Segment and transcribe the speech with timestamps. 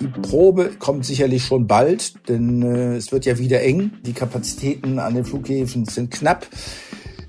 [0.00, 3.92] Die Probe kommt sicherlich schon bald, denn äh, es wird ja wieder eng.
[4.04, 6.46] Die Kapazitäten an den Flughäfen sind knapp.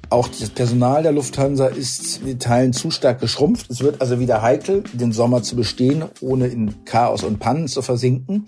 [0.09, 3.69] Auch das Personal der Lufthansa ist in Teilen zu stark geschrumpft.
[3.69, 7.81] Es wird also wieder heikel, den Sommer zu bestehen, ohne in Chaos und Pannen zu
[7.81, 8.45] versinken.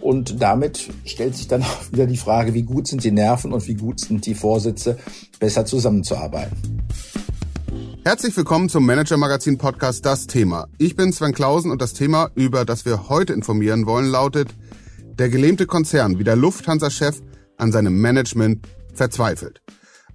[0.00, 3.66] Und damit stellt sich dann auch wieder die Frage, wie gut sind die Nerven und
[3.66, 4.98] wie gut sind die Vorsitze,
[5.40, 6.82] besser zusammenzuarbeiten.
[8.04, 10.66] Herzlich willkommen zum Manager Magazin Podcast Das Thema.
[10.76, 14.48] Ich bin Sven Klausen und das Thema, über das wir heute informieren wollen, lautet
[14.98, 17.20] Der gelähmte Konzern, wie der Lufthansa-Chef
[17.58, 19.62] an seinem Management verzweifelt.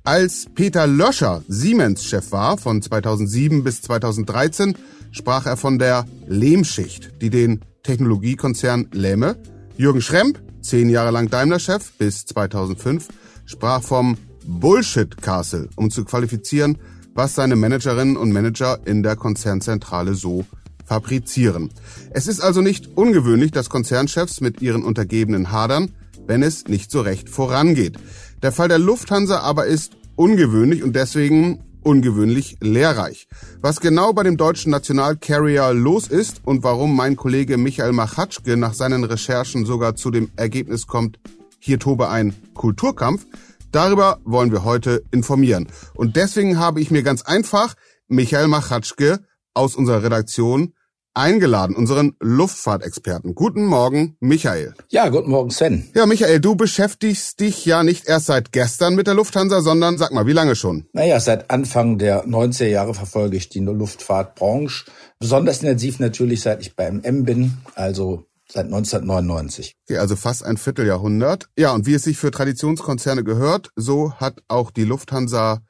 [0.03, 4.77] Als Peter Löscher Siemens-Chef war von 2007 bis 2013,
[5.11, 9.37] sprach er von der Lehmschicht, die den Technologiekonzern lähme.
[9.77, 13.07] Jürgen Schremp, zehn Jahre lang Daimler-Chef bis 2005,
[13.45, 16.77] sprach vom Bullshit Castle, um zu qualifizieren,
[17.17, 20.45] was seine Managerinnen und Manager in der Konzernzentrale so
[20.85, 21.71] fabrizieren.
[22.11, 25.91] Es ist also nicht ungewöhnlich, dass Konzernchefs mit ihren Untergebenen hadern,
[26.27, 27.97] wenn es nicht so recht vorangeht.
[28.43, 33.27] Der Fall der Lufthansa aber ist ungewöhnlich und deswegen ungewöhnlich lehrreich.
[33.61, 38.75] Was genau bei dem deutschen Nationalcarrier los ist und warum mein Kollege Michael Machatschke nach
[38.75, 41.17] seinen Recherchen sogar zu dem Ergebnis kommt,
[41.59, 43.25] hier tobe ein Kulturkampf,
[43.71, 45.67] darüber wollen wir heute informieren.
[45.95, 47.75] Und deswegen habe ich mir ganz einfach
[48.07, 49.19] Michael Machatschke
[49.53, 50.73] aus unserer Redaktion
[51.17, 53.33] eingeladen, unseren Luftfahrtexperten.
[53.33, 54.75] Guten Morgen, Michael.
[54.89, 55.89] Ja, guten Morgen, Sven.
[55.95, 60.11] Ja, Michael, du beschäftigst dich ja nicht erst seit gestern mit der Lufthansa, sondern sag
[60.13, 60.85] mal, wie lange schon?
[60.93, 64.85] Naja, seit Anfang der 90er Jahre verfolge ich die Luftfahrtbranche.
[65.19, 69.75] Besonders intensiv natürlich, seit ich beim M bin, also seit 1999.
[69.87, 71.49] Okay, also fast ein Vierteljahrhundert.
[71.57, 75.61] Ja, und wie es sich für Traditionskonzerne gehört, so hat auch die Lufthansa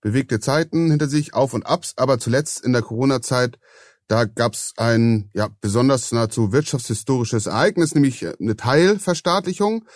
[0.00, 3.58] bewegte Zeiten hinter sich, Auf und Abs, aber zuletzt in der Corona-Zeit
[4.12, 9.86] da gab es ein ja, besonders nahezu wirtschaftshistorisches Ereignis, nämlich eine Teilverstaatlichung.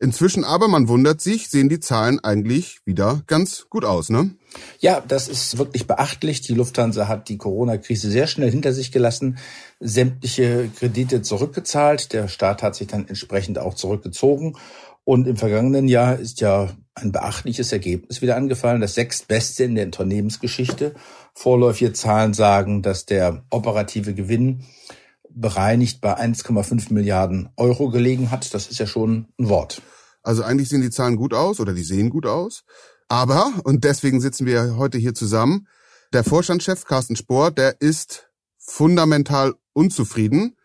[0.00, 4.30] Inzwischen aber, man wundert sich, sehen die Zahlen eigentlich wieder ganz gut aus, ne?
[4.78, 6.40] Ja, das ist wirklich beachtlich.
[6.40, 9.38] Die Lufthansa hat die Corona-Krise sehr schnell hinter sich gelassen,
[9.80, 12.12] sämtliche Kredite zurückgezahlt.
[12.12, 14.56] Der Staat hat sich dann entsprechend auch zurückgezogen.
[15.04, 19.86] Und im vergangenen Jahr ist ja ein beachtliches Ergebnis wieder angefallen, das sechstbeste in der
[19.86, 20.94] Unternehmensgeschichte.
[21.34, 24.64] Vorläufige Zahlen sagen, dass der operative Gewinn
[25.30, 28.52] bereinigt bei 1,5 Milliarden Euro gelegen hat.
[28.54, 29.82] Das ist ja schon ein Wort.
[30.22, 32.64] Also eigentlich sehen die Zahlen gut aus oder die sehen gut aus.
[33.08, 35.66] Aber, und deswegen sitzen wir heute hier zusammen,
[36.12, 40.56] der Vorstandschef Carsten Spohr, der ist fundamental unzufrieden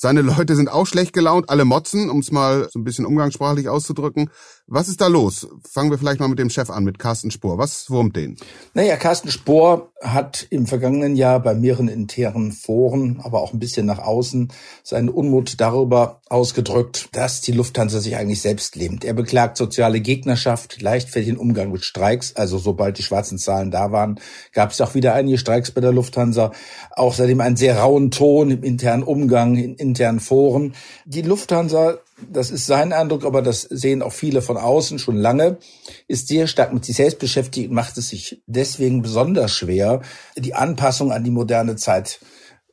[0.00, 3.68] seine Leute sind auch schlecht gelaunt, alle motzen, um es mal so ein bisschen umgangssprachlich
[3.68, 4.30] auszudrücken.
[4.70, 5.48] Was ist da los?
[5.66, 7.56] Fangen wir vielleicht mal mit dem Chef an, mit Carsten Spohr.
[7.56, 8.36] Was wurmt den?
[8.74, 13.86] Naja, Carsten Spohr hat im vergangenen Jahr bei mehreren internen Foren, aber auch ein bisschen
[13.86, 14.52] nach außen,
[14.82, 19.06] seinen Unmut darüber ausgedrückt, dass die Lufthansa sich eigentlich selbst lähmt.
[19.06, 22.36] Er beklagt soziale Gegnerschaft, leichtfertigen Umgang mit Streiks.
[22.36, 24.20] Also sobald die schwarzen Zahlen da waren,
[24.52, 26.52] gab es auch wieder einige Streiks bei der Lufthansa.
[26.94, 30.74] Auch seitdem einen sehr rauen Ton im internen Umgang, in internen Foren.
[31.06, 32.00] Die Lufthansa,
[32.30, 35.58] das ist sein Eindruck, aber das sehen auch viele von außen schon lange,
[36.06, 40.02] ist sehr stark mit sich selbst beschäftigt und macht es sich deswegen besonders schwer,
[40.36, 42.20] die Anpassung an die moderne Zeit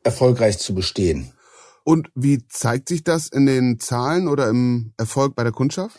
[0.04, 1.32] erfolgreich zu bestehen.
[1.84, 5.98] Und wie zeigt sich das in den Zahlen oder im Erfolg bei der Kundschaft?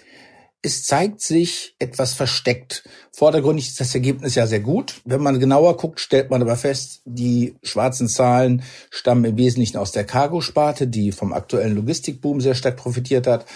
[0.67, 2.83] Es zeigt sich etwas versteckt.
[3.13, 5.01] Vordergründig ist das Ergebnis ja sehr gut.
[5.05, 9.93] Wenn man genauer guckt, stellt man aber fest, die schwarzen Zahlen stammen im Wesentlichen aus
[9.93, 13.47] der Cargo-Sparte, die vom aktuellen Logistikboom sehr stark profitiert hat,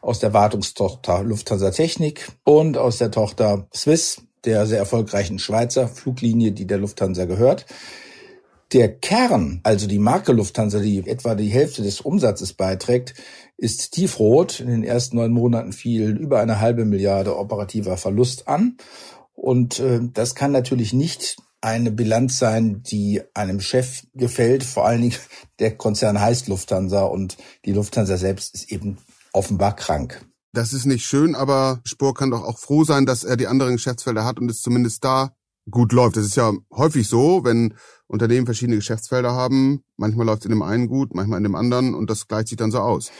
[0.00, 6.52] aus der Wartungstochter Lufthansa Technik und aus der Tochter Swiss, der sehr erfolgreichen Schweizer Fluglinie,
[6.52, 7.66] die der Lufthansa gehört.
[8.72, 13.12] Der Kern, also die Marke Lufthansa, die etwa die Hälfte des Umsatzes beiträgt,
[13.56, 14.60] ist tiefrot.
[14.60, 18.76] In den ersten neun Monaten fiel über eine halbe Milliarde operativer Verlust an.
[19.34, 24.64] Und äh, das kann natürlich nicht eine Bilanz sein, die einem Chef gefällt.
[24.64, 25.16] Vor allen Dingen
[25.58, 28.98] der Konzern heißt Lufthansa und die Lufthansa selbst ist eben
[29.32, 30.24] offenbar krank.
[30.52, 33.72] Das ist nicht schön, aber Spur kann doch auch froh sein, dass er die anderen
[33.72, 35.34] Geschäftsfelder hat und es zumindest da
[35.68, 36.16] gut läuft.
[36.16, 37.74] Das ist ja häufig so, wenn
[38.06, 39.82] Unternehmen verschiedene Geschäftsfelder haben.
[39.96, 42.56] Manchmal läuft es in dem einen gut, manchmal in dem anderen und das gleicht sich
[42.56, 43.10] dann so aus.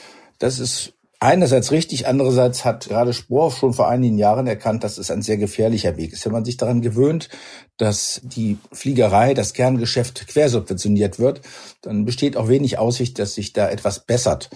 [0.45, 5.11] Das ist einerseits richtig, andererseits hat gerade Spohr schon vor einigen Jahren erkannt, dass es
[5.11, 6.27] ein sehr gefährlicher Weg ist.
[6.27, 7.31] Wenn man sich daran gewöhnt,
[7.79, 11.41] dass die Fliegerei, das Kerngeschäft quersubventioniert wird,
[11.81, 14.51] dann besteht auch wenig Aussicht, dass sich da etwas bessert.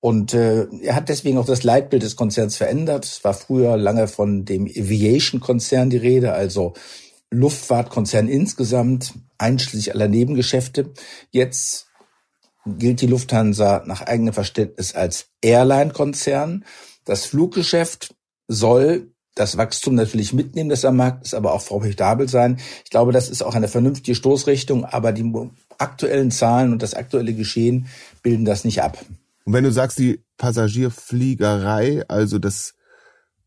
[0.00, 3.06] Und äh, er hat deswegen auch das Leitbild des Konzerns verändert.
[3.06, 6.74] Es war früher lange von dem Aviation-Konzern die Rede, also
[7.30, 10.92] Luftfahrtkonzern insgesamt, einschließlich aller Nebengeschäfte.
[11.30, 11.86] Jetzt
[12.66, 16.64] gilt die Lufthansa nach eigenem Verständnis als Airline-Konzern.
[17.04, 18.14] Das Fluggeschäft
[18.48, 22.58] soll das Wachstum natürlich mitnehmen, das am Markt ist, aber auch profitabel sein.
[22.84, 25.32] Ich glaube, das ist auch eine vernünftige Stoßrichtung, aber die
[25.78, 27.86] aktuellen Zahlen und das aktuelle Geschehen
[28.22, 28.98] bilden das nicht ab.
[29.44, 32.74] Und wenn du sagst, die Passagierfliegerei, also das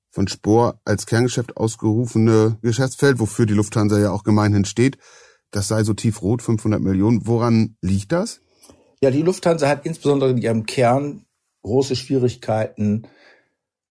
[0.09, 4.97] von Spor als Kerngeschäft ausgerufene Geschäftsfeld, wofür die Lufthansa ja auch gemeinhin steht,
[5.51, 7.27] das sei so tiefrot, 500 Millionen.
[7.27, 8.41] Woran liegt das?
[9.01, 11.25] Ja, die Lufthansa hat insbesondere in ihrem Kern
[11.63, 13.07] große Schwierigkeiten,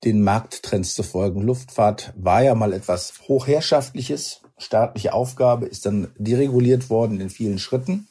[0.04, 1.42] den Markttrends zu folgen.
[1.42, 8.06] Luftfahrt war ja mal etwas Hochherrschaftliches, staatliche Aufgabe, ist dann dereguliert worden in vielen Schritten.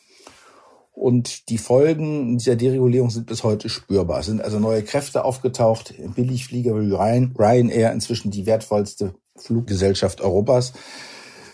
[0.92, 4.19] Und die Folgen dieser Deregulierung sind bis heute spürbar.
[4.19, 5.94] Es sind also neue Kräfte aufgetaucht.
[6.16, 10.74] Billigflieger wie Ryanair, inzwischen die wertvollste Fluggesellschaft Europas.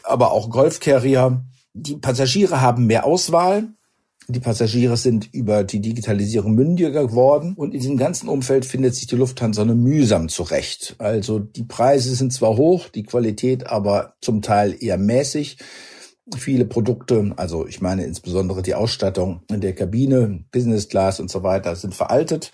[0.04, 1.44] Aber auch Golfcarrier.
[1.74, 3.70] Die Passagiere haben mehr Auswahl.
[4.32, 9.08] Die Passagiere sind über die Digitalisierung mündiger geworden und in diesem ganzen Umfeld findet sich
[9.08, 10.96] die Lufthansa nur mühsam zurecht.
[11.00, 15.58] Also die Preise sind zwar hoch, die Qualität aber zum Teil eher mäßig.
[16.38, 21.42] Viele Produkte, also ich meine insbesondere die Ausstattung in der Kabine, Business Class und so
[21.42, 22.52] weiter, sind veraltet.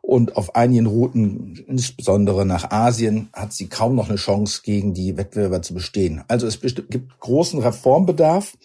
[0.00, 5.18] Und auf einigen Routen, insbesondere nach Asien, hat sie kaum noch eine Chance, gegen die
[5.18, 6.24] Wettbewerber zu bestehen.
[6.28, 8.56] Also es gibt großen Reformbedarf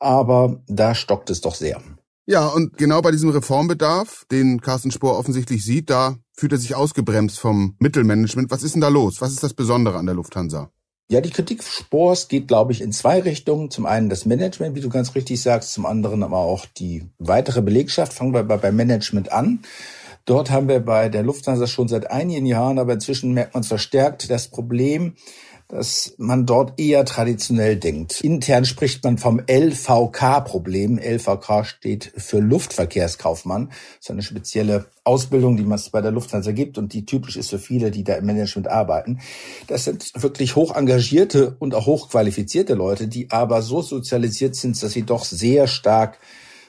[0.00, 1.80] aber da stockt es doch sehr.
[2.26, 6.74] Ja, und genau bei diesem Reformbedarf, den Carsten Spohr offensichtlich sieht, da fühlt er sich
[6.74, 8.50] ausgebremst vom Mittelmanagement.
[8.50, 9.20] Was ist denn da los?
[9.20, 10.70] Was ist das Besondere an der Lufthansa?
[11.10, 13.68] Ja, die Kritik Spors geht, glaube ich, in zwei Richtungen.
[13.68, 17.62] Zum einen das Management, wie du ganz richtig sagst, zum anderen aber auch die weitere
[17.62, 18.12] Belegschaft.
[18.12, 19.58] Fangen wir beim Management an.
[20.24, 23.68] Dort haben wir bei der Lufthansa schon seit einigen Jahren, aber inzwischen merkt man es
[23.68, 25.14] verstärkt, das Problem,
[25.70, 28.20] dass man dort eher traditionell denkt.
[28.22, 30.98] Intern spricht man vom LVK-Problem.
[30.98, 33.68] LVK steht für Luftverkehrskaufmann.
[33.68, 37.50] Das ist eine spezielle Ausbildung, die man bei der Lufthansa gibt und die typisch ist
[37.50, 39.20] für viele, die da im Management arbeiten.
[39.68, 44.92] Das sind wirklich hoch engagierte und auch hochqualifizierte Leute, die aber so sozialisiert sind, dass
[44.92, 46.18] sie doch sehr stark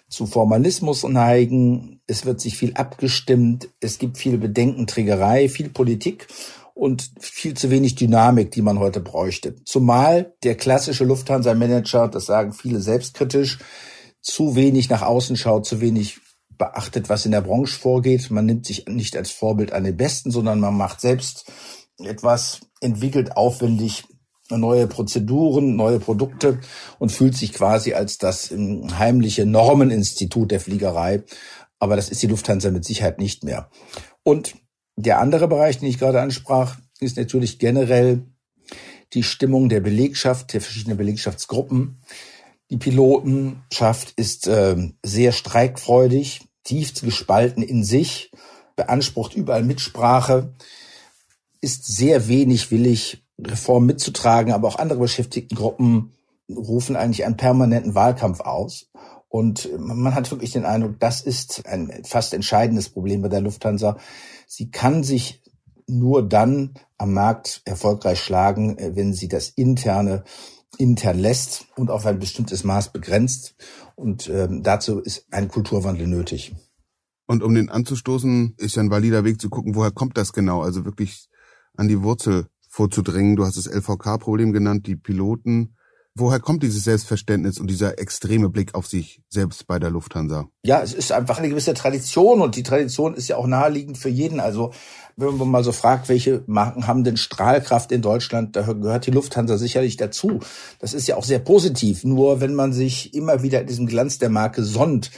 [0.07, 2.01] zu Formalismus neigen.
[2.05, 3.69] Es wird sich viel abgestimmt.
[3.79, 6.27] Es gibt viel Bedenkenträgerei, viel Politik
[6.73, 9.55] und viel zu wenig Dynamik, die man heute bräuchte.
[9.65, 13.59] Zumal der klassische Lufthansa-Manager, das sagen viele selbstkritisch,
[14.21, 16.19] zu wenig nach außen schaut, zu wenig
[16.57, 18.29] beachtet, was in der Branche vorgeht.
[18.29, 21.51] Man nimmt sich nicht als Vorbild an den Besten, sondern man macht selbst
[21.97, 24.03] etwas, entwickelt aufwendig
[24.49, 26.59] neue Prozeduren, neue Produkte
[26.99, 31.23] und fühlt sich quasi als das heimliche Normeninstitut der Fliegerei.
[31.79, 33.69] Aber das ist die Lufthansa mit Sicherheit nicht mehr.
[34.23, 34.55] Und
[34.95, 38.23] der andere Bereich, den ich gerade ansprach, ist natürlich generell
[39.13, 42.01] die Stimmung der Belegschaft, der verschiedenen Belegschaftsgruppen.
[42.69, 48.31] Die Pilotenschaft ist äh, sehr streikfreudig, tief gespalten in sich,
[48.75, 50.53] beansprucht überall Mitsprache,
[51.59, 56.13] ist sehr wenig willig, Reformen mitzutragen, aber auch andere Beschäftigtengruppen
[56.49, 58.89] rufen eigentlich einen permanenten Wahlkampf aus.
[59.31, 63.97] Und man hat wirklich den Eindruck, das ist ein fast entscheidendes Problem bei der Lufthansa.
[64.45, 65.41] Sie kann sich
[65.87, 70.25] nur dann am Markt erfolgreich schlagen, äh, wenn sie das interne
[70.77, 73.55] intern lässt und auf ein bestimmtes Maß begrenzt.
[73.95, 76.53] Und ähm, dazu ist ein Kulturwandel nötig.
[77.25, 80.61] Und um den anzustoßen, ist ja ein valider Weg zu gucken, woher kommt das genau?
[80.61, 81.29] Also wirklich
[81.77, 83.37] an die Wurzel vorzudringen.
[83.37, 85.77] Du hast das LVK-Problem genannt, die Piloten
[86.13, 90.49] Woher kommt dieses Selbstverständnis und dieser extreme Blick auf sich selbst bei der Lufthansa?
[90.61, 94.09] Ja, es ist einfach eine gewisse Tradition und die Tradition ist ja auch naheliegend für
[94.09, 94.41] jeden.
[94.41, 94.73] Also
[95.15, 99.11] wenn man mal so fragt, welche Marken haben denn Strahlkraft in Deutschland, da gehört die
[99.11, 100.41] Lufthansa sicherlich dazu.
[100.79, 102.03] Das ist ja auch sehr positiv.
[102.03, 105.11] Nur wenn man sich immer wieder in diesem Glanz der Marke sonnt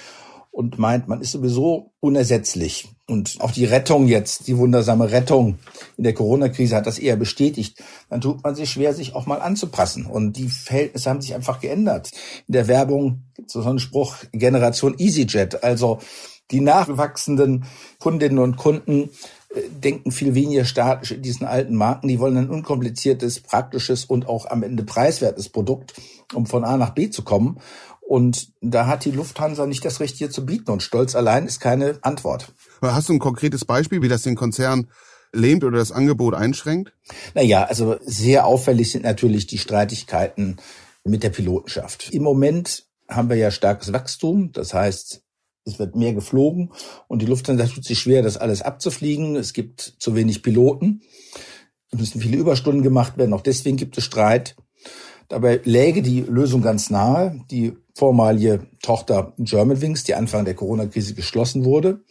[0.54, 2.88] und meint, man ist sowieso unersetzlich.
[3.08, 5.58] Und auch die Rettung jetzt, die wundersame Rettung
[5.98, 7.84] in der Corona-Krise hat das eher bestätigt.
[8.10, 10.06] Dann tut man sich schwer, sich auch mal anzupassen.
[10.06, 12.12] Und die Verhältnisse haben sich einfach geändert.
[12.48, 15.64] In der Werbung gibt es so einen Spruch, Generation EasyJet.
[15.64, 15.98] Also
[16.52, 17.66] die nachwachsenden
[18.00, 19.10] Kundinnen und Kunden
[19.56, 22.08] äh, denken viel weniger statisch in diesen alten Marken.
[22.08, 25.94] Die wollen ein unkompliziertes, praktisches und auch am Ende preiswertes Produkt,
[26.34, 27.60] um von A nach B zu kommen.
[28.08, 30.72] Und da hat die Lufthansa nicht das Richtige zu bieten.
[30.72, 32.54] Und Stolz allein ist keine Antwort.
[32.82, 34.88] Hast du ein konkretes Beispiel, wie das den Konzern
[35.32, 36.94] lähmt oder das Angebot einschränkt?
[37.34, 40.58] Naja, also sehr auffällig sind natürlich die Streitigkeiten
[41.04, 42.10] mit der Pilotenschaft.
[42.12, 44.52] Im Moment haben wir ja starkes Wachstum.
[44.52, 45.22] Das heißt,
[45.66, 46.72] es wird mehr geflogen
[47.08, 49.36] und die Lufthansa tut sich schwer, das alles abzufliegen.
[49.36, 51.02] Es gibt zu wenig Piloten.
[51.92, 53.34] Es müssen viele Überstunden gemacht werden.
[53.34, 54.56] Auch deswegen gibt es Streit.
[55.30, 57.40] Dabei läge die Lösung ganz nahe.
[57.50, 62.02] Die vormalige Tochter Germanwings, die Anfang der Corona-Krise geschlossen wurde,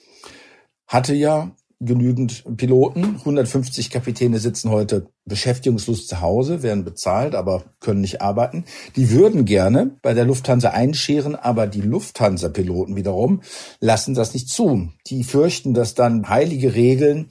[0.86, 3.16] hatte ja genügend Piloten.
[3.18, 8.64] 150 Kapitäne sitzen heute beschäftigungslos zu Hause, werden bezahlt, aber können nicht arbeiten.
[8.96, 13.42] Die würden gerne bei der Lufthansa einscheren, aber die Lufthansa-Piloten wiederum
[13.80, 14.90] lassen das nicht zu.
[15.08, 17.30] Die fürchten, dass dann heilige Regeln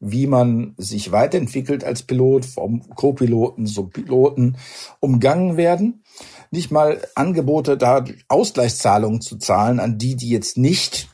[0.00, 4.56] wie man sich weiterentwickelt als Pilot, vom Co-Piloten zum Piloten
[4.98, 6.02] umgangen werden.
[6.50, 11.08] Nicht mal Angebote, da Ausgleichszahlungen zu zahlen an die, die jetzt nicht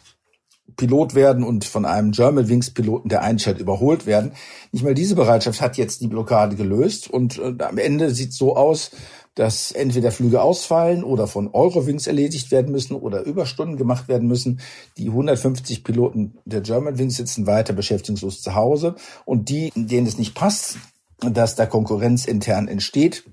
[0.76, 4.32] Pilot werden und von einem German Piloten, der einstellt, überholt werden.
[4.72, 8.36] Nicht mal diese Bereitschaft hat jetzt die Blockade gelöst und äh, am Ende sieht es
[8.36, 8.90] so aus,
[9.34, 14.60] dass entweder Flüge ausfallen oder von Eurowings erledigt werden müssen oder Überstunden gemacht werden müssen.
[14.96, 18.96] Die 150 Piloten der Germanwings sitzen weiter beschäftigungslos zu Hause
[19.26, 20.78] und die, denen es nicht passt,
[21.20, 23.24] dass da Konkurrenz intern entsteht,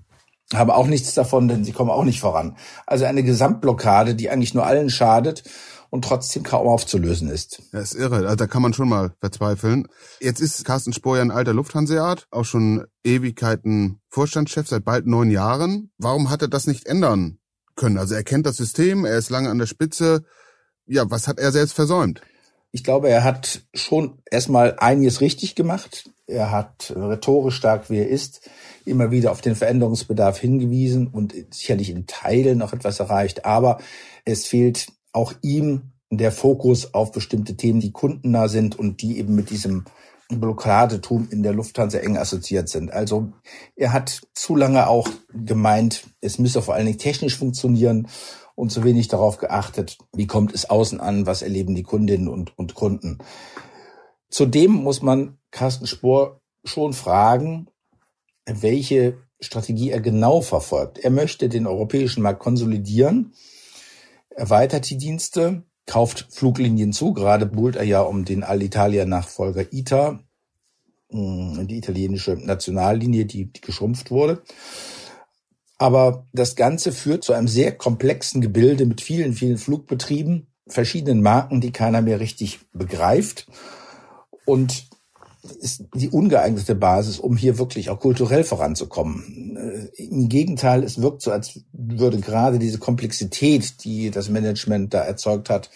[0.57, 2.57] haben auch nichts davon, denn sie kommen auch nicht voran.
[2.85, 5.43] Also eine Gesamtblockade, die eigentlich nur allen schadet
[5.93, 7.61] und trotzdem kaum aufzulösen ist.
[7.71, 8.15] Das ist irre.
[8.15, 9.87] Also da kann man schon mal verzweifeln.
[10.19, 15.29] Jetzt ist Carsten Spohr ja ein alter Lufthanseat, auch schon Ewigkeiten Vorstandschef seit bald neun
[15.29, 15.91] Jahren.
[15.99, 17.37] Warum hat er das nicht ändern
[17.75, 17.99] können?
[17.99, 20.23] Also er kennt das System, er ist lange an der Spitze.
[20.87, 22.21] Ja, was hat er selbst versäumt?
[22.71, 26.09] Ich glaube, er hat schon erstmal einiges richtig gemacht.
[26.25, 28.49] Er hat rhetorisch stark, wie er ist,
[28.85, 33.45] immer wieder auf den Veränderungsbedarf hingewiesen und sicherlich in Teilen noch etwas erreicht.
[33.45, 33.79] Aber
[34.25, 39.35] es fehlt auch ihm der Fokus auf bestimmte Themen, die kundennah sind und die eben
[39.35, 39.85] mit diesem
[40.29, 42.91] Blockadetum in der Lufthansa eng assoziiert sind.
[42.91, 43.33] Also
[43.75, 48.07] er hat zu lange auch gemeint, es müsse vor allen Dingen technisch funktionieren
[48.55, 52.57] und zu wenig darauf geachtet, wie kommt es außen an, was erleben die Kundinnen und,
[52.57, 53.17] und Kunden.
[54.33, 57.67] Zudem muss man Carsten Spohr schon fragen,
[58.45, 60.97] welche Strategie er genau verfolgt.
[60.97, 63.33] Er möchte den europäischen Markt konsolidieren
[64.35, 67.13] erweitert die Dienste, kauft Fluglinien zu.
[67.13, 70.19] Gerade buhlt er ja um den Alitalia-Nachfolger ITA,
[71.11, 74.41] mm, die italienische Nationallinie, die, die geschrumpft wurde.
[75.77, 81.61] Aber das Ganze führt zu einem sehr komplexen Gebilde mit vielen, vielen Flugbetrieben, verschiedenen Marken,
[81.61, 83.47] die keiner mehr richtig begreift.
[84.45, 84.87] Und
[85.59, 89.57] ist die ungeeignete Basis, um hier wirklich auch kulturell voranzukommen.
[89.57, 95.01] Äh, Im Gegenteil, es wirkt so, als würde gerade diese Komplexität, die das Management da
[95.01, 95.69] erzeugt hat,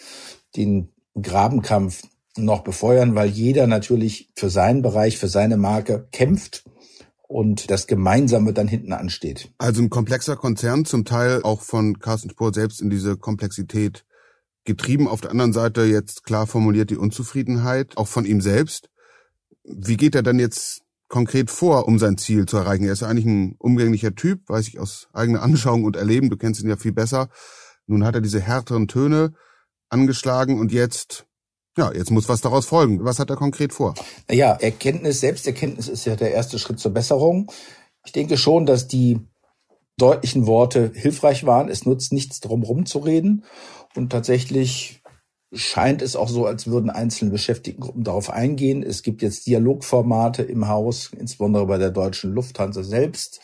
[0.56, 0.88] den
[1.20, 2.02] Grabenkampf
[2.36, 6.64] noch befeuern, weil jeder natürlich für seinen Bereich, für seine Marke kämpft
[7.26, 9.50] und das Gemeinsame dann hinten ansteht.
[9.58, 14.04] Also ein komplexer Konzern, zum Teil auch von Carsten Spohr selbst in diese Komplexität
[14.68, 15.08] getrieben.
[15.08, 18.88] Auf der anderen Seite jetzt klar formuliert die Unzufriedenheit, auch von ihm selbst.
[19.64, 22.84] Wie geht er dann jetzt konkret vor, um sein Ziel zu erreichen?
[22.84, 26.30] Er ist eigentlich ein umgänglicher Typ, weiß ich aus eigener Anschauung und Erleben.
[26.30, 27.28] Du kennst ihn ja viel besser.
[27.86, 29.32] Nun hat er diese härteren Töne
[29.88, 31.26] angeschlagen und jetzt,
[31.76, 33.04] ja, jetzt muss was daraus folgen.
[33.04, 33.94] Was hat er konkret vor?
[34.28, 37.50] Naja, Erkenntnis, Selbsterkenntnis ist ja der erste Schritt zur Besserung.
[38.04, 39.18] Ich denke schon, dass die
[39.98, 41.68] deutlichen Worte hilfreich waren.
[41.68, 43.44] Es nutzt nichts drum rumzureden.
[43.94, 45.02] Und tatsächlich
[45.52, 48.82] scheint es auch so, als würden einzelne Beschäftigtengruppen darauf eingehen.
[48.82, 53.40] Es gibt jetzt Dialogformate im Haus, insbesondere bei der deutschen Lufthansa selbst,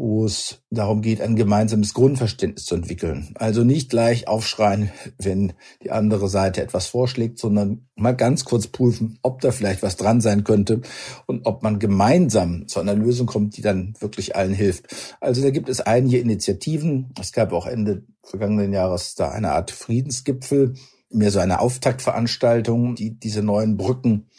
[0.00, 3.34] wo es darum geht, ein gemeinsames Grundverständnis zu entwickeln.
[3.34, 5.52] Also nicht gleich aufschreien, wenn
[5.82, 10.22] die andere Seite etwas vorschlägt, sondern mal ganz kurz prüfen, ob da vielleicht was dran
[10.22, 10.80] sein könnte
[11.26, 14.86] und ob man gemeinsam zu einer Lösung kommt, die dann wirklich allen hilft.
[15.20, 17.12] Also da gibt es einige Initiativen.
[17.20, 20.76] Es gab auch Ende vergangenen Jahres da eine Art Friedensgipfel
[21.10, 24.30] mehr so eine Auftaktveranstaltung, die diese neuen Brücken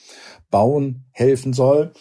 [0.49, 1.93] bauen helfen soll.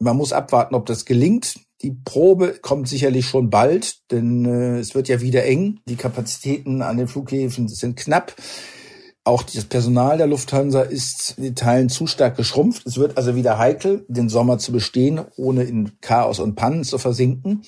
[0.00, 1.54] Man muss abwarten, ob das gelingt.
[1.82, 5.80] Die Probe kommt sicherlich schon bald, denn äh, es wird ja wieder eng.
[5.88, 8.34] Die Kapazitäten an den Flughäfen sind knapp.
[9.24, 12.86] Auch das Personal der Lufthansa ist in Teilen zu stark geschrumpft.
[12.86, 16.98] Es wird also wieder heikel, den Sommer zu bestehen, ohne in Chaos und Pannen zu
[16.98, 17.62] versinken.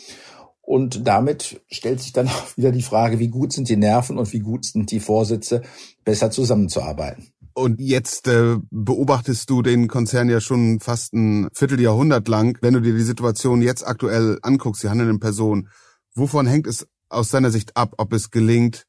[0.61, 4.33] Und damit stellt sich dann auch wieder die Frage, wie gut sind die Nerven und
[4.33, 5.63] wie gut sind die Vorsitze,
[6.05, 7.33] besser zusammenzuarbeiten.
[7.59, 12.59] Und jetzt äh, beobachtest du den Konzern ja schon fast ein Vierteljahrhundert lang.
[12.61, 15.71] Wenn du dir die Situation jetzt aktuell anguckst, die handelnden Personen,
[16.15, 18.85] wovon hängt es aus deiner Sicht ab, ob es gelingt,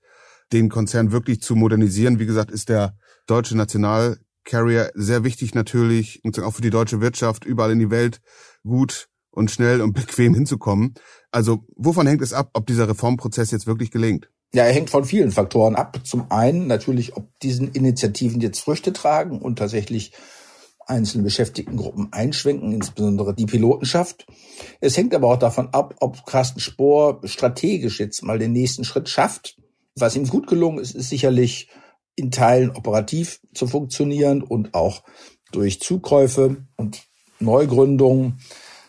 [0.51, 2.19] den Konzern wirklich zu modernisieren?
[2.19, 7.45] Wie gesagt, ist der deutsche Nationalcarrier sehr wichtig natürlich, und auch für die deutsche Wirtschaft
[7.45, 8.19] überall in die Welt
[8.65, 10.93] gut und schnell und bequem hinzukommen.
[11.31, 14.29] Also wovon hängt es ab, ob dieser Reformprozess jetzt wirklich gelingt?
[14.53, 15.99] Ja, er hängt von vielen Faktoren ab.
[16.05, 20.13] Zum einen natürlich, ob diesen Initiativen jetzt Früchte tragen und tatsächlich
[20.85, 24.25] einzelne Beschäftigtengruppen einschwenken, insbesondere die Pilotenschaft.
[24.79, 29.09] Es hängt aber auch davon ab, ob Carsten Spohr strategisch jetzt mal den nächsten Schritt
[29.09, 29.57] schafft.
[29.95, 31.69] Was ihm gut gelungen ist, ist sicherlich
[32.15, 35.03] in Teilen operativ zu funktionieren und auch
[35.51, 37.03] durch Zukäufe und
[37.39, 38.39] Neugründungen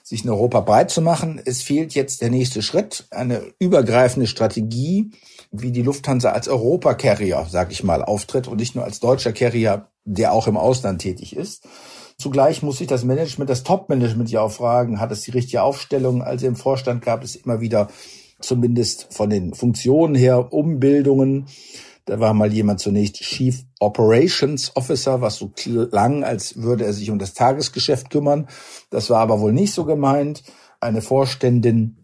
[0.02, 1.40] sich in Europa breit zu machen.
[1.44, 5.10] Es fehlt jetzt der nächste Schritt, eine übergreifende Strategie,
[5.50, 9.88] wie die Lufthansa als Europa-Carrier, sag ich mal, auftritt und nicht nur als deutscher Carrier,
[10.04, 11.66] der auch im Ausland tätig ist.
[12.18, 16.22] Zugleich muss sich das Management, das Top-Management ja auch fragen, hat es die richtige Aufstellung?
[16.22, 17.88] Also im Vorstand gab es immer wieder
[18.40, 21.46] zumindest von den Funktionen her Umbildungen.
[22.06, 27.10] Da war mal jemand zunächst Chief Operations Officer, was so klang, als würde er sich
[27.10, 28.48] um das Tagesgeschäft kümmern.
[28.90, 30.42] Das war aber wohl nicht so gemeint.
[30.80, 31.97] Eine Vorständin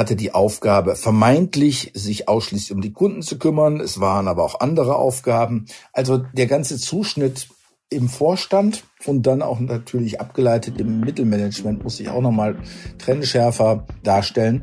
[0.00, 3.80] hatte die Aufgabe, vermeintlich sich ausschließlich um die Kunden zu kümmern.
[3.80, 5.66] Es waren aber auch andere Aufgaben.
[5.92, 7.48] Also der ganze Zuschnitt
[7.90, 12.56] im Vorstand und dann auch natürlich abgeleitet im Mittelmanagement muss sich auch nochmal
[12.98, 14.62] trennschärfer darstellen,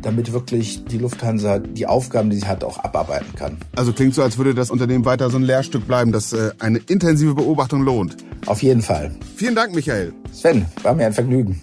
[0.00, 3.58] damit wirklich die Lufthansa die Aufgaben, die sie hat, auch abarbeiten kann.
[3.76, 6.78] Also klingt so, als würde das Unternehmen weiter so ein Lehrstück bleiben, das äh, eine
[6.78, 8.16] intensive Beobachtung lohnt.
[8.46, 9.14] Auf jeden Fall.
[9.36, 10.14] Vielen Dank, Michael.
[10.32, 11.60] Sven, war mir ein Vergnügen.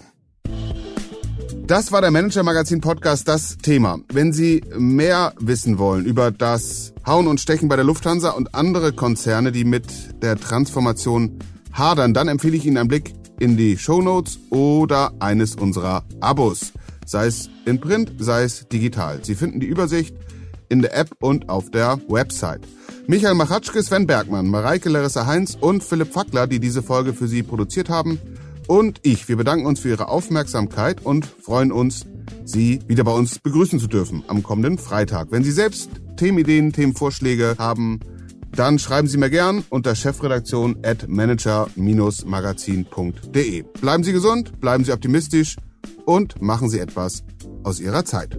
[1.67, 3.97] Das war der Manager Magazin Podcast, das Thema.
[4.13, 8.93] Wenn Sie mehr wissen wollen über das Hauen und Stechen bei der Lufthansa und andere
[8.93, 11.39] Konzerne, die mit der Transformation
[11.73, 16.71] hadern, dann empfehle ich Ihnen einen Blick in die Show Notes oder eines unserer Abos.
[17.03, 19.25] Sei es in Print, sei es digital.
[19.25, 20.15] Sie finden die Übersicht
[20.69, 22.61] in der App und auf der Website.
[23.07, 27.41] Michael Machatschke, Sven Bergmann, Mareike Larissa Heinz und Philipp Fackler, die diese Folge für Sie
[27.41, 28.19] produziert haben,
[28.67, 29.27] und ich.
[29.27, 32.05] Wir bedanken uns für Ihre Aufmerksamkeit und freuen uns,
[32.43, 35.31] Sie wieder bei uns begrüßen zu dürfen am kommenden Freitag.
[35.31, 38.01] Wenn Sie selbst Themenideen, Themenvorschläge haben,
[38.51, 43.63] dann schreiben Sie mir gern unter chefredaktion at manager-magazin.de.
[43.81, 45.55] Bleiben Sie gesund, bleiben Sie optimistisch
[46.05, 47.23] und machen Sie etwas
[47.63, 48.37] aus Ihrer Zeit.